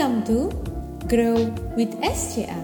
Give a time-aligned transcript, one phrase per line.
[0.00, 0.48] Welcome to
[1.12, 1.36] Grow
[1.76, 2.56] with SCA.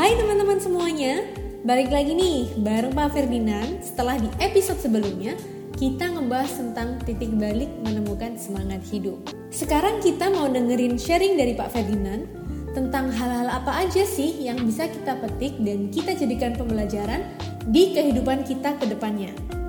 [0.00, 1.28] Hai teman-teman semuanya,
[1.60, 3.84] balik lagi nih bareng Pak Ferdinand.
[3.84, 5.36] Setelah di episode sebelumnya,
[5.76, 9.20] kita ngebahas tentang titik balik menemukan semangat hidup.
[9.52, 12.24] Sekarang kita mau dengerin sharing dari Pak Ferdinand
[12.72, 17.28] tentang hal-hal apa aja sih yang bisa kita petik dan kita jadikan pembelajaran
[17.68, 19.59] di kehidupan kita ke depannya.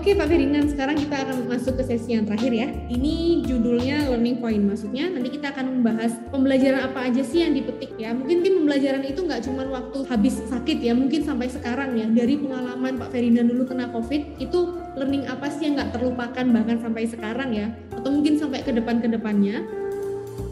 [0.00, 2.72] Oke Pak Ferdinand, sekarang kita akan masuk ke sesi yang terakhir ya.
[2.88, 7.92] Ini judulnya learning point, maksudnya nanti kita akan membahas pembelajaran apa aja sih yang dipetik
[8.00, 8.16] ya.
[8.16, 12.08] Mungkin tim pembelajaran itu nggak cuma waktu habis sakit ya, mungkin sampai sekarang ya.
[12.08, 14.60] Dari pengalaman Pak Ferdinand dulu kena COVID, itu
[14.96, 19.04] learning apa sih yang nggak terlupakan bahkan sampai sekarang ya, atau mungkin sampai ke depan-ke
[19.04, 19.68] depannya.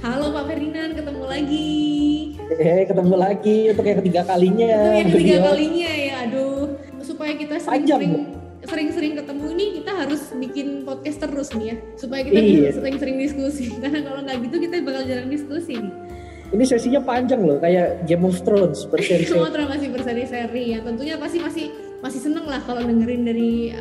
[0.05, 1.73] Halo Pak Ferdinand, ketemu lagi.
[2.53, 4.77] Eh, ketemu lagi untuk yang ketiga kalinya.
[4.77, 6.77] Itu yang ketiga kalinya ya, aduh.
[7.00, 8.38] Supaya kita sering-sering
[8.69, 12.70] sering-sering ketemu ini kita harus bikin podcast terus nih ya supaya kita iya.
[12.77, 13.72] sering-sering diskusi.
[13.83, 15.94] Karena kalau nggak gitu kita bakal jarang diskusi nih.
[16.48, 20.78] Ini sesinya panjang loh kayak Game of Thrones berseri-seri Game of Thrones masih berseri-seri ya.
[20.84, 21.66] Tentunya pasti masih
[21.98, 23.72] masih seneng lah kalau dengerin dari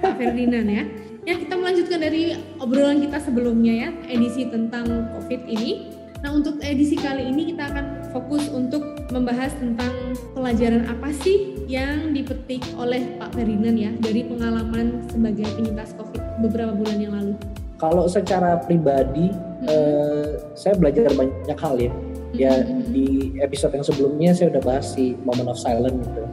[0.00, 0.84] Pak Ferdinand ya.
[1.28, 6.98] Ya kita melanjutkan dari obrolan kita sebelumnya ya edisi tentang COVID ini Nah untuk edisi
[6.98, 8.82] kali ini kita akan fokus untuk
[9.14, 9.92] membahas tentang
[10.34, 16.72] pelajaran apa sih yang dipetik oleh Pak Ferdinand ya dari pengalaman sebagai penyintas COVID beberapa
[16.74, 17.34] bulan yang lalu.
[17.78, 19.70] Kalau secara pribadi, hmm.
[19.70, 21.92] eh, saya belajar banyak hal ya.
[22.36, 22.92] Ya hmm.
[22.92, 23.08] di
[23.40, 26.24] episode yang sebelumnya saya udah bahas si moment of silence gitu.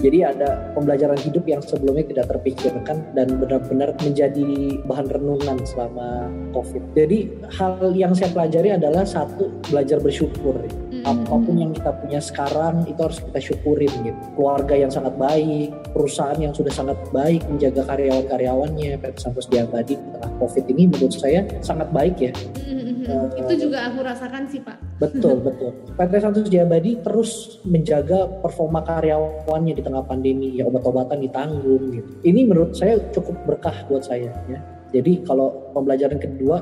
[0.00, 0.06] Hmm.
[0.08, 6.96] Jadi ada pembelajaran hidup yang sebelumnya tidak terpikirkan dan benar-benar menjadi bahan renungan selama COVID.
[6.96, 7.28] Jadi
[7.60, 10.56] hal yang saya pelajari adalah satu belajar bersyukur.
[10.56, 11.04] Mm-hmm.
[11.04, 14.20] Apa pun yang kita punya sekarang itu harus kita syukurin gitu.
[14.40, 18.96] Keluarga yang sangat baik, perusahaan yang sudah sangat baik menjaga karyawan-karyawannya.
[18.96, 22.32] PT Santos tadi setelah COVID ini menurut saya sangat baik ya.
[22.32, 24.76] Mm-hmm Uh, itu juga aku rasakan sih Pak.
[25.00, 25.72] Betul betul.
[25.96, 32.10] PT Santos Jayabadi terus menjaga performa karyawannya di tengah pandemi, ya obat-obatan ditanggung gitu.
[32.24, 34.60] Ini menurut saya cukup berkah buat saya ya.
[34.90, 36.60] Jadi kalau pembelajaran kedua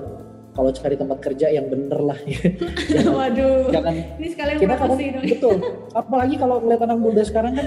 [0.58, 2.42] kalau cari tempat kerja yang bener lah ya.
[2.90, 3.70] jangan, Waduh.
[3.70, 4.88] Jangan ini sekalian kita kan
[5.22, 5.56] betul.
[5.94, 7.66] Apalagi kalau ngeliat anak muda sekarang kan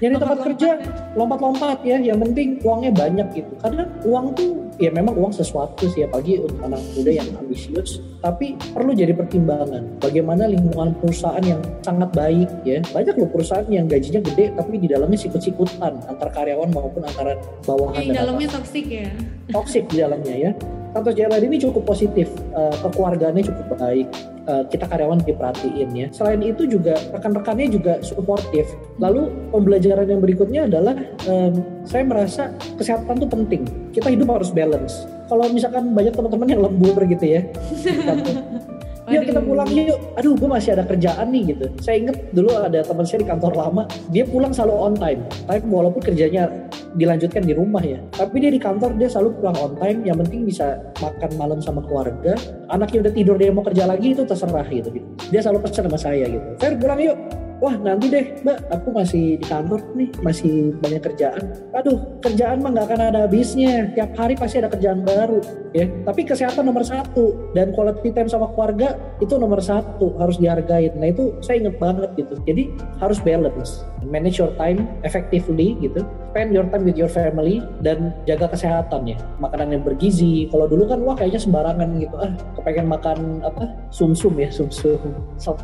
[0.00, 0.68] nyari tempat kerja
[1.14, 1.96] lompat-lompat ya.
[2.00, 3.52] Yang penting uangnya banyak gitu.
[3.60, 4.50] Karena uang tuh
[4.80, 8.00] ya memang uang sesuatu sih apalagi untuk anak muda yang ambisius.
[8.20, 10.00] Tapi perlu jadi pertimbangan.
[10.00, 12.80] Bagaimana lingkungan perusahaan yang sangat baik ya.
[12.90, 16.00] Banyak loh perusahaan yang gajinya gede tapi di dalamnya sikut-sikutan.
[16.08, 17.36] Antar karyawan maupun antara
[17.68, 19.08] bawahan di dalamnya toksik ya.
[19.52, 20.52] Toksik di dalamnya ya.
[20.90, 24.10] Santos Jaya ini cukup positif, uh, kekeluargaannya cukup baik,
[24.50, 26.06] uh, kita karyawan diperhatiin ya.
[26.10, 28.66] Selain itu juga rekan-rekannya juga suportif.
[28.98, 30.98] Lalu pembelajaran yang berikutnya adalah
[31.30, 31.54] um,
[31.86, 32.42] saya merasa
[32.74, 33.62] kesehatan itu penting.
[33.94, 35.06] Kita hidup harus balance.
[35.30, 37.46] Kalau misalkan banyak teman-teman yang lembur gitu ya,
[39.08, 39.98] yuk kita pulang yuk.
[40.20, 41.66] Aduh gue masih ada kerjaan nih gitu.
[41.80, 45.20] Saya inget dulu ada teman saya di kantor lama dia pulang selalu on time.
[45.48, 46.50] Tapi walaupun kerjanya
[46.90, 49.98] dilanjutkan di rumah ya tapi dia di kantor dia selalu pulang on time.
[50.04, 50.66] Yang penting bisa
[51.00, 52.36] makan malam sama keluarga.
[52.68, 54.88] Anaknya udah tidur dia mau kerja lagi itu terserah gitu.
[55.32, 56.46] Dia selalu pesan sama saya gitu.
[56.60, 57.16] Fer pulang yuk
[57.60, 58.58] wah nanti deh mbak.
[58.72, 61.44] Aku masih di kantor nih masih banyak kerjaan.
[61.76, 63.92] Aduh kerjaan mah nggak akan ada habisnya.
[63.94, 65.38] Tiap hari pasti ada kerjaan baru
[65.76, 65.86] ya.
[66.08, 71.06] Tapi kesehatan nomor satu dan quality time sama keluarga itu nomor satu harus dihargai nah
[71.06, 72.34] itu saya inget banget gitu.
[72.48, 76.04] Jadi harus balance manage your time effectively gitu.
[76.30, 80.46] Spend your time with your family dan jaga kesehatan ya makanan yang bergizi.
[80.48, 82.16] Kalau dulu kan wah kayaknya sembarangan gitu.
[82.16, 85.00] Ah kepengen makan apa sumsum -sum ya sumsum.
[85.36, 85.58] Sop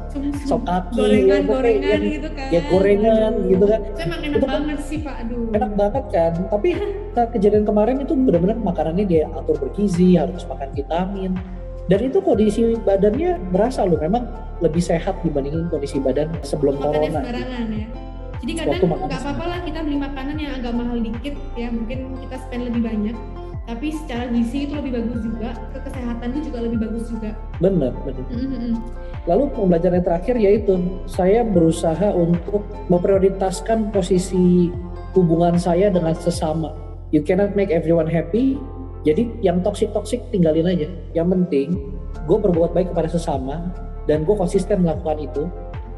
[0.44, 2.28] sop kaki gorengan ya, gorengan yang, gitu.
[2.34, 2.48] kan.
[2.50, 3.80] Ya gorengan gitu kan.
[3.80, 5.14] Itu emang enak itu kan banget sih pak.
[5.24, 5.56] Aduh.
[5.56, 6.32] enak banget kan.
[6.50, 6.68] Tapi
[7.14, 11.32] saat kejadian kemarin itu benar-benar makanannya dia atur bergizi harus makan vitamin.
[11.86, 13.94] Dan itu kondisi badannya berasa loh.
[14.02, 14.26] Memang
[14.58, 18.05] lebih sehat dibandingin kondisi badan sebelum Makannya corona sembarangan ya
[18.44, 22.36] jadi kadang nggak apa-apa lah kita beli makanan yang agak mahal dikit ya mungkin kita
[22.44, 23.16] spend lebih banyak.
[23.66, 27.34] Tapi secara gizi itu lebih bagus juga ke kesehatan itu juga lebih bagus juga.
[27.58, 28.24] Benar benar.
[28.30, 28.74] Mm-hmm.
[29.26, 30.74] lalu pembelajaran yang terakhir yaitu
[31.10, 34.70] saya berusaha untuk memprioritaskan posisi
[35.18, 36.70] hubungan saya dengan sesama.
[37.10, 38.54] You cannot make everyone happy
[39.02, 40.86] jadi yang toxic toxic tinggalin aja.
[41.14, 41.68] Yang penting
[42.26, 43.74] gue berbuat baik kepada sesama
[44.06, 45.42] dan gue konsisten melakukan itu.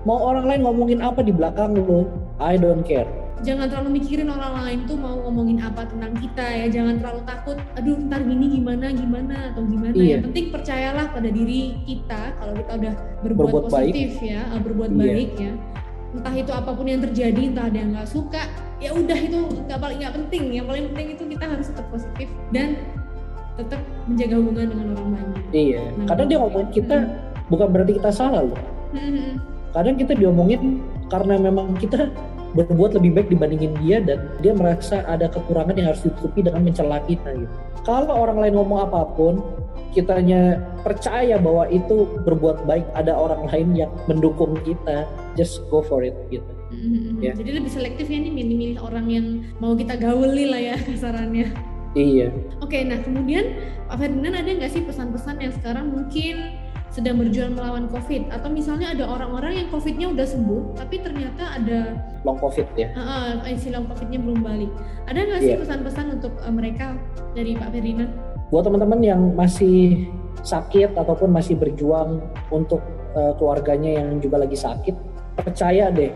[0.09, 3.07] Mau orang lain ngomongin apa di belakang lo I don't care.
[3.39, 6.67] Jangan terlalu mikirin orang lain tuh mau ngomongin apa tentang kita ya.
[6.71, 9.95] Jangan terlalu takut aduh ntar gini gimana gimana atau gimana.
[9.95, 10.19] Iya.
[10.19, 14.31] yang penting percayalah pada diri kita kalau kita udah berbuat, berbuat positif baik.
[14.31, 15.01] ya eh, berbuat iya.
[15.03, 15.53] baik ya.
[16.09, 18.43] Entah itu apa pun yang terjadi entah ada yang nggak suka
[18.79, 22.29] ya udah itu nggak paling nggak penting yang paling penting itu kita harus tetap positif
[22.55, 22.79] dan
[23.59, 25.45] tetap menjaga hubungan dengan orang banyak.
[25.51, 25.83] Iya.
[25.99, 26.97] Nah, kadang dia ngomongin kita
[27.51, 28.63] bukan berarti kita salah loh.
[28.95, 29.43] Hmm,
[29.75, 32.09] kadang kita diomongin karena memang kita
[32.57, 37.01] berbuat lebih baik dibandingin dia dan dia merasa ada kekurangan yang harus ditutupi dengan mencela
[37.05, 37.55] kita gitu.
[37.85, 39.41] Kalau orang lain ngomong apa pun,
[39.93, 45.05] kitanya percaya bahwa itu berbuat baik, ada orang lain yang mendukung kita,
[45.37, 46.45] just go for it gitu.
[46.69, 47.33] Hmm, Ya.
[47.33, 49.27] jadi lebih selektif ya nih milih-milih orang yang
[49.57, 51.49] mau kita gauli lah ya kasarannya
[51.97, 52.29] Iya.
[52.61, 53.57] Oke, nah kemudian
[53.89, 56.53] Pak Ferdinand ada nggak sih pesan-pesan yang sekarang mungkin
[56.99, 61.95] sedang berjuang melawan COVID atau misalnya ada orang-orang yang COVID-nya udah sembuh tapi ternyata ada
[62.27, 62.91] Long covid ya.
[62.99, 64.71] uh, uh, silang COVID-nya belum balik.
[65.07, 65.63] Ada nggak sih Iya.
[65.63, 66.99] pesan-pesan untuk uh, mereka
[67.39, 68.11] dari Pak Ferdinand?
[68.51, 70.11] Buat teman-teman yang masih
[70.43, 72.81] sakit ataupun masih berjuang untuk
[73.13, 74.97] eh, keluarganya yang juga lagi sakit,
[75.37, 76.09] percaya deh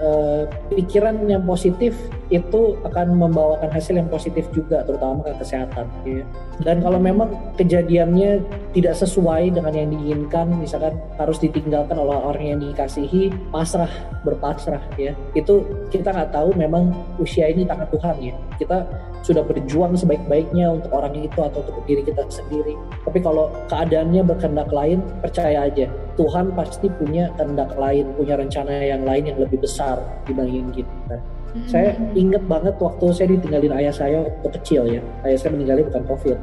[0.00, 0.42] eh,
[0.72, 1.92] pikiran yang positif
[2.32, 6.24] itu akan membawakan hasil yang positif juga terutama ke kesehatan ya.
[6.64, 8.40] dan kalau memang kejadiannya
[8.72, 13.90] tidak sesuai dengan yang diinginkan misalkan harus ditinggalkan oleh orang yang dikasihi pasrah
[14.24, 18.88] berpasrah ya itu kita nggak tahu memang usia ini tangan Tuhan ya kita
[19.24, 22.76] sudah berjuang sebaik-baiknya untuk orang itu atau untuk diri kita sendiri.
[23.08, 25.88] Tapi kalau keadaannya berkehendak lain percaya aja
[26.20, 29.98] Tuhan pasti punya kehendak lain punya rencana yang lain yang lebih besar
[30.28, 31.18] dibandingin kita
[31.54, 34.98] Hmm, saya inget banget waktu saya ditinggalin ayah saya waktu kecil ya.
[35.22, 36.38] Ayah saya meninggalnya bukan COVID.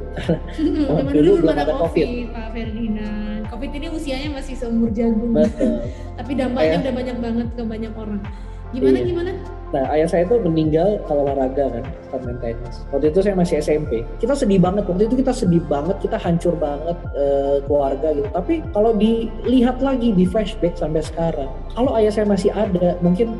[0.88, 2.26] Zaman dulu dulu belum ada COVID, COVID.
[2.32, 3.40] Pak Ferdinand.
[3.52, 5.84] COVID ini usianya masih seumur jagung, Betul.
[6.18, 8.20] tapi dampaknya Kayak- udah banyak banget ke banyak orang.
[8.72, 9.04] Gimana Iya.
[9.04, 9.30] gimana?
[9.72, 11.84] Nah, ayah saya itu meninggal kalau olahraga kan,
[12.24, 12.84] main tenis.
[12.88, 14.00] Waktu itu saya masih SMP.
[14.16, 14.88] Kita sedih banget.
[14.88, 18.28] Waktu itu kita sedih banget, kita hancur banget eh, keluarga gitu.
[18.32, 23.36] Tapi kalau dilihat lagi di flashback sampai sekarang, kalau ayah saya masih ada, mungkin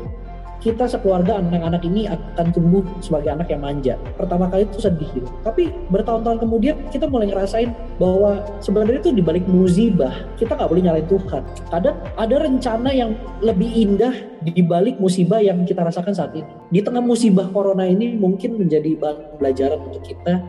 [0.63, 3.99] kita sekeluarga anak-anak ini akan tumbuh sebagai anak yang manja.
[4.15, 5.27] Pertama kali itu sedih gitu.
[5.43, 11.07] Tapi bertahun-tahun kemudian kita mulai ngerasain bahwa sebenarnya itu dibalik musibah kita nggak boleh nyalain
[11.11, 11.43] Tuhan.
[11.67, 13.11] Kadang ada rencana yang
[13.43, 16.47] lebih indah dibalik musibah yang kita rasakan saat ini.
[16.71, 20.39] Di tengah musibah corona ini mungkin menjadi bahan pelajaran untuk kita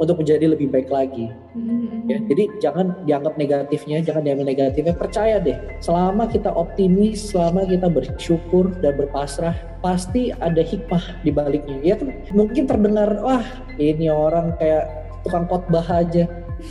[0.00, 1.28] untuk menjadi lebih baik lagi.
[1.52, 4.90] Hmm, Ya, jadi jangan dianggap negatifnya, jangan diambil negatifnya.
[4.90, 11.78] Percaya deh, selama kita optimis, selama kita bersyukur dan berpasrah, pasti ada hikmah di baliknya.
[11.82, 13.46] Ya kan mungkin terdengar, wah
[13.78, 14.90] ini orang kayak
[15.22, 16.26] tukang khotbah aja.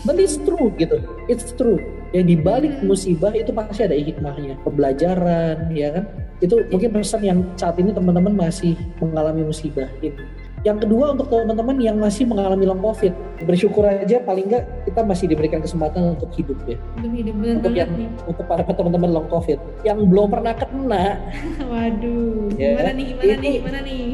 [0.08, 1.80] But it's true gitu, it's true.
[2.12, 2.92] Ya di balik Hmm.
[2.92, 6.04] musibah itu pasti ada hikmahnya, pembelajaran, ya kan?
[6.44, 10.20] Itu mungkin pesan yang saat ini teman-teman masih mengalami musibah ini.
[10.62, 13.10] Yang kedua untuk teman-teman yang masih mengalami long covid,
[13.42, 16.78] bersyukur aja paling enggak kita masih diberikan kesempatan untuk hidup ya.
[16.96, 18.10] Untuk hidup bener Untuk yang nih.
[18.24, 21.18] untuk para teman-teman long covid yang belum pernah kena,
[21.72, 24.06] Waduh, Ya, gimana nih, gimana ini- nih, gimana nih?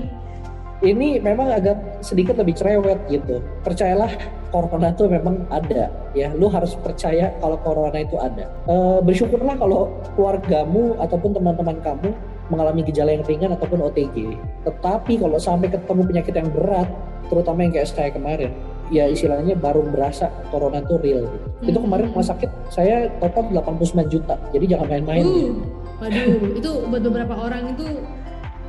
[0.77, 3.41] ini memang agak sedikit lebih cerewet gitu.
[3.65, 4.13] Percayalah
[4.47, 6.29] corona itu memang ada ya.
[6.31, 8.45] Lu harus percaya kalau corona itu ada.
[8.63, 12.13] Eh, bersyukurlah kalau keluargamu ataupun teman-teman kamu
[12.47, 14.39] mengalami gejala yang ringan ataupun OTG.
[14.63, 16.87] Tetapi kalau sampai ketemu penyakit yang berat,
[17.27, 18.51] terutama yang kayak saya kemarin,
[18.87, 21.27] ya istilahnya baru berasa corona itu real.
[21.27, 21.75] Gitu.
[21.75, 21.85] Itu Hmm.
[21.91, 24.35] kemarin rumah sakit saya total 89 juta.
[24.55, 25.23] Jadi jangan main-main.
[25.23, 25.51] Uh,
[25.99, 27.85] waduh, itu buat beberapa orang itu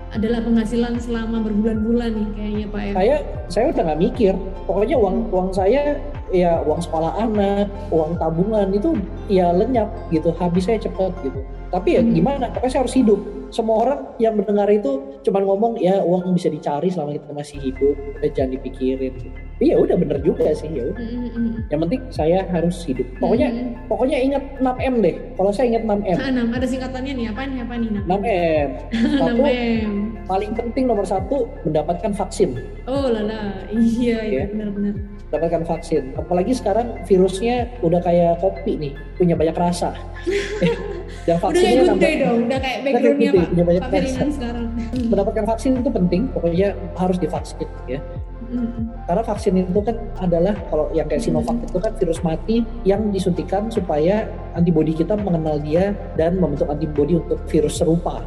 [0.08, 2.92] adalah penghasilan selama berbulan-bulan nih kayaknya Pak ya.
[2.96, 3.16] saya
[3.52, 4.32] saya udah nggak mikir
[4.64, 6.00] pokoknya uang uang saya
[6.32, 8.96] ya uang sekolah anak uang tabungan itu
[9.28, 12.12] ya lenyap gitu habisnya cepet gitu tapi ya Hmm.
[12.12, 16.48] gimana pokoknya saya harus hidup semua orang yang mendengar itu cuman ngomong ya uang bisa
[16.48, 19.12] dicari selama kita masih hidup udah jangan dipikirin
[19.58, 21.00] iya udah bener juga sih ya udah.
[21.00, 21.52] Mm, mm, mm.
[21.68, 23.88] yang penting saya harus hidup pokoknya Mm, mm.
[23.88, 27.58] pokoknya ingat 6M deh kalau saya ingat 6M Ah, enam, ada singkatannya nih, apa nih,
[27.60, 27.88] apa nih?
[27.90, 28.02] Nam?
[28.06, 28.68] 6M
[29.18, 29.92] satu 6M.
[30.24, 32.50] paling penting nomor satu mendapatkan vaksin
[32.84, 34.44] Oh lala, iya, iya, Ya.
[34.46, 34.96] benar-benar.
[35.28, 36.16] dapatkan vaksin.
[36.16, 39.92] Apalagi sekarang virusnya udah kayak kopi nih, punya banyak rasa.
[41.28, 43.88] Udah kayak vaksinnya good nambah- day dong, udah kayak kayak backgroundnya Pak, punya banyak Pak
[43.88, 43.98] rasa.
[44.00, 44.66] Ferdinand sekarang.
[45.12, 48.00] mendapatkan vaksin itu penting, pokoknya harus divaksin ya.
[48.48, 48.80] Mm.
[49.04, 53.68] Karena vaksin itu kan adalah kalau yang kayak Sinovac itu kan virus mati yang disuntikan
[53.68, 58.24] supaya antibodi kita mengenal dia dan membentuk antibodi untuk virus serupa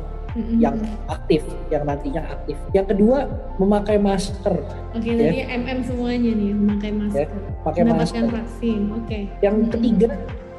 [0.55, 0.77] yang
[1.07, 2.55] aktif, yang nantinya aktif.
[2.71, 3.27] Yang kedua,
[3.57, 5.27] memakai masker, Oke, ya.
[5.27, 7.27] jadi MM semuanya nih memakai masker.
[7.65, 8.23] pakai Mendapatkan masker.
[8.31, 9.19] vaksin, oke.
[9.41, 9.71] Yang Mm, mm.
[9.73, 10.09] ketiga,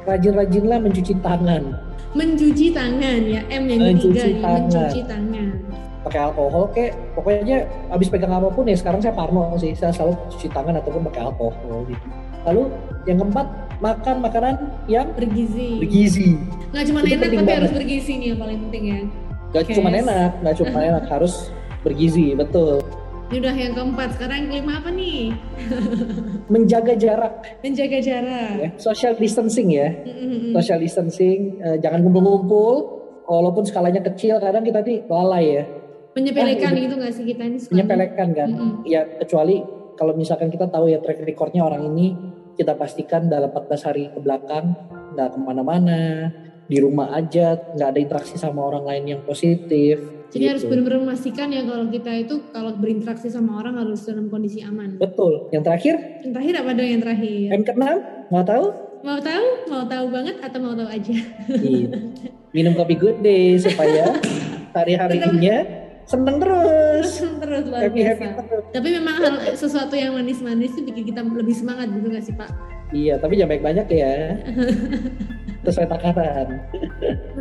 [0.05, 1.63] rajin-rajinlah mencuci tangan.
[2.13, 4.61] mencuci tangan ya M yang Mencuci ketiga nih, tangan.
[4.69, 5.47] mencuci tangan.
[6.03, 7.57] pakai alkohol kayak pokoknya
[7.89, 11.21] abis pegang apa pun ya sekarang saya parno sih saya selalu cuci tangan ataupun pakai
[11.23, 12.05] alkohol gitu
[12.43, 12.63] lalu
[13.03, 13.47] yang keempat
[13.79, 14.55] makan makanan
[14.85, 15.79] yang Bergizi.
[15.79, 16.29] bergizi
[16.69, 17.55] Nggak cuma enak tapi banget.
[17.57, 18.99] harus bergizi nih yang paling penting ya.
[19.53, 21.33] Gak cuma enak, gak cuma enak, harus
[21.81, 22.81] bergizi, betul.
[23.33, 25.33] Ini udah yang keempat, sekarang yang kelima apa nih?
[26.53, 27.33] Menjaga jarak.
[27.65, 28.51] Menjaga jarak.
[28.61, 29.89] Ya, social distancing ya.
[29.89, 30.53] Mm-hmm.
[30.53, 33.01] Social distancing, uh, jangan kumpul-kumpul.
[33.25, 35.63] Walaupun skalanya kecil, kadang kita nih lalai ya.
[36.13, 37.57] Menyepelekan nah, gitu nggak sih kita ini?
[37.73, 38.49] Menyepelekan kan.
[38.53, 38.71] Mm-hmm.
[38.85, 39.65] Ya kecuali
[39.97, 42.13] kalau misalkan kita tahu ya track recordnya orang ini,
[42.53, 44.77] kita pastikan dalam 14 hari ke belakang
[45.17, 46.29] nggak ke mana-mana,
[46.69, 50.51] di rumah aja, nggak ada interaksi sama orang lain yang positif jadi gitu.
[50.57, 54.97] harus benar-benar memastikan ya kalau kita itu kalau berinteraksi sama orang harus dalam kondisi aman.
[54.97, 55.53] Betul.
[55.53, 55.95] Yang terakhir?
[56.25, 57.47] Yang terakhir apa dong yang terakhir?
[57.53, 57.97] Yang keenam,
[58.33, 58.65] mau tahu?
[59.05, 59.45] Mau tahu?
[59.69, 61.15] Mau tahu banget atau mau tahu aja?
[61.53, 61.89] Iya.
[62.55, 64.17] Minum kopi good day supaya
[64.73, 65.57] hari-harinya
[66.09, 67.07] seneng terus.
[67.13, 68.25] Seneng terus luar happy, biasa.
[68.25, 68.63] Happy terus.
[68.73, 72.49] Tapi memang hal sesuatu yang manis-manis itu bikin kita lebih semangat gitu gak sih Pak?
[72.93, 74.13] Iya, tapi jangan banyak-banyak ya.
[75.65, 76.47] sesuai takaran.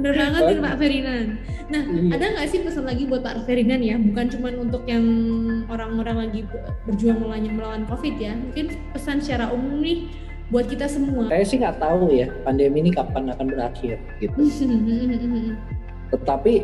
[0.03, 1.29] Bener banget nih Pak Ferdinand.
[1.71, 2.11] Nah, iya.
[2.19, 3.97] ada nggak sih pesan lagi buat Pak Ferdinand ya?
[4.03, 5.07] Bukan cuma untuk yang
[5.71, 6.41] orang-orang lagi
[6.91, 8.35] berjuang melawan, melawan COVID ya.
[8.35, 10.11] Mungkin pesan secara umum nih
[10.51, 11.31] buat kita semua.
[11.31, 14.37] Saya sih nggak tahu ya pandemi ini kapan akan berakhir gitu.
[16.13, 16.55] Tetapi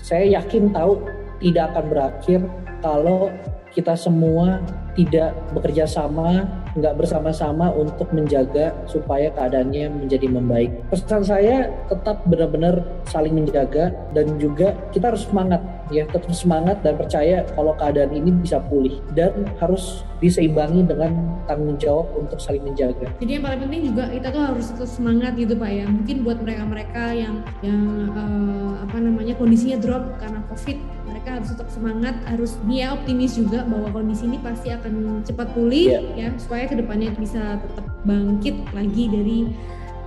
[0.00, 1.04] saya yakin tahu
[1.44, 2.40] tidak akan berakhir
[2.80, 3.28] kalau
[3.70, 4.58] kita semua
[4.98, 6.42] tidak bekerja sama,
[6.78, 10.70] nggak bersama-sama untuk menjaga supaya keadaannya menjadi membaik.
[10.90, 16.94] Pesan saya tetap benar-benar saling menjaga dan juga kita harus semangat ya, tetap semangat dan
[16.94, 23.10] percaya kalau keadaan ini bisa pulih dan harus diseimbangi dengan tanggung jawab untuk saling menjaga.
[23.18, 25.84] Jadi yang paling penting juga kita tuh harus tetap semangat gitu pak ya.
[25.88, 27.34] Mungkin buat mereka-mereka yang
[27.64, 30.78] yang uh, apa namanya kondisinya drop karena covid
[31.20, 36.00] mereka harus tetap semangat harus dia optimis juga bahwa kondisi ini pasti akan cepat pulih
[36.16, 36.16] yeah.
[36.16, 39.38] ya supaya ke depannya bisa tetap bangkit lagi dari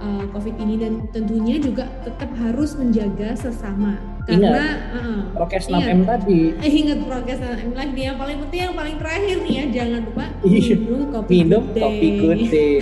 [0.02, 0.82] uh, covid ini.
[0.82, 4.02] Dan tentunya juga tetap harus menjaga sesama.
[4.26, 6.42] Karena ingat, uh, prokes 6M tadi.
[6.66, 9.66] Eh, ingat prokes 6M lagi yang paling penting yang paling terakhir nih ya.
[9.70, 10.62] Jangan lupa iya.
[10.74, 12.78] minum kopi minum good kopi good day.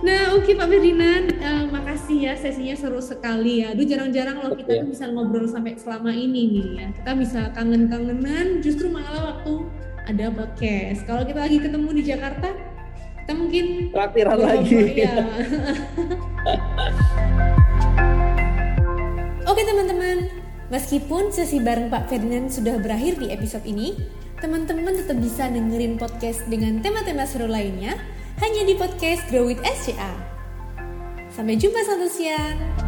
[0.00, 1.64] Nah oke okay, Pak Ferdinand uh,
[2.10, 3.70] makasih ya sesinya seru sekali ya.
[3.70, 6.90] Aduh jarang-jarang loh kita tuh bisa ngobrol sampai selama ini nih ya.
[6.90, 9.62] Kita bisa kangen-kangenan justru malah waktu
[10.10, 11.06] ada podcast.
[11.06, 12.50] Kalau kita lagi ketemu di Jakarta
[13.22, 15.06] kita mungkin traktiran lagi.
[15.06, 15.22] ya.
[19.50, 20.26] Oke teman-teman,
[20.70, 23.94] Meskipun sesi bareng Pak Ferdinand sudah berakhir di episode ini,
[24.38, 27.98] teman-teman tetap bisa dengerin podcast dengan tema-tema seru lainnya
[28.38, 30.29] hanya di podcast Grow with SCA.
[31.40, 32.79] Sampai jumpa satu siang.